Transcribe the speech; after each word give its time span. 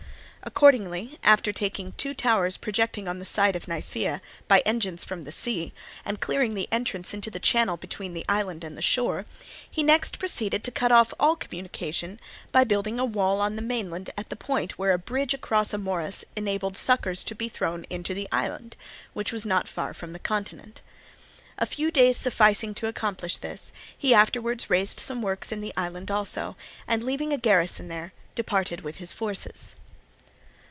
Accordingly, 0.43 1.19
after 1.23 1.51
taking 1.53 1.91
two 1.93 2.15
towers 2.15 2.57
projecting 2.57 3.07
on 3.07 3.19
the 3.19 3.25
side 3.25 3.55
of 3.55 3.67
Nisaea, 3.67 4.21
by 4.47 4.61
engines 4.61 5.03
from 5.05 5.23
the 5.23 5.31
sea, 5.31 5.71
and 6.03 6.19
clearing 6.19 6.55
the 6.55 6.67
entrance 6.71 7.13
into 7.13 7.29
the 7.29 7.39
channel 7.39 7.77
between 7.77 8.15
the 8.15 8.25
island 8.27 8.63
and 8.63 8.75
the 8.75 8.81
shore, 8.81 9.27
he 9.69 9.83
next 9.83 10.17
proceeded 10.17 10.63
to 10.63 10.71
cut 10.71 10.91
off 10.91 11.13
all 11.19 11.35
communication 11.35 12.19
by 12.51 12.63
building 12.63 12.99
a 12.99 13.05
wall 13.05 13.39
on 13.39 13.55
the 13.55 13.61
mainland 13.61 14.09
at 14.17 14.29
the 14.29 14.35
point 14.35 14.79
where 14.79 14.93
a 14.93 14.97
bridge 14.97 15.35
across 15.35 15.73
a 15.73 15.77
morass 15.77 16.25
enabled 16.35 16.75
succours 16.75 17.23
to 17.23 17.35
be 17.35 17.47
thrown 17.47 17.85
into 17.91 18.15
the 18.15 18.27
island, 18.31 18.75
which 19.13 19.31
was 19.31 19.45
not 19.45 19.67
far 19.67 19.91
off 19.91 19.97
from 19.97 20.11
the 20.11 20.19
continent. 20.19 20.81
A 21.59 21.67
few 21.67 21.91
days 21.91 22.17
sufficing 22.17 22.73
to 22.73 22.87
accomplish 22.87 23.37
this, 23.37 23.73
he 23.95 24.11
afterwards 24.15 24.71
raised 24.71 24.99
some 24.99 25.21
works 25.21 25.51
in 25.51 25.61
the 25.61 25.73
island 25.77 26.09
also, 26.09 26.57
and 26.87 27.03
leaving 27.03 27.31
a 27.31 27.37
garrison 27.37 27.89
there, 27.89 28.11
departed 28.33 28.81
with 28.81 28.95
his 28.95 29.13
forces. 29.13 29.75